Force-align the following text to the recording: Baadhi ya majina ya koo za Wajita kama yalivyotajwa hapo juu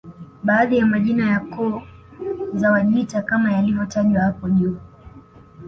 Baadhi 0.43 0.77
ya 0.77 0.85
majina 0.85 1.29
ya 1.31 1.39
koo 1.39 1.81
za 2.53 2.71
Wajita 2.71 3.21
kama 3.21 3.51
yalivyotajwa 3.53 4.21
hapo 4.23 4.49
juu 4.49 4.77